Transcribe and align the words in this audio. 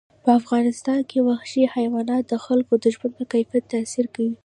په 0.23 0.29
افغانستان 0.39 0.99
کې 1.09 1.19
وحشي 1.29 1.63
حیوانات 1.75 2.23
د 2.27 2.33
خلکو 2.45 2.73
د 2.83 2.85
ژوند 2.93 3.13
په 3.17 3.23
کیفیت 3.31 3.65
تاثیر 3.73 4.05
کوي. 4.15 4.35